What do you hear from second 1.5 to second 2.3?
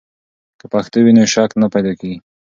نه پیدا کیږي.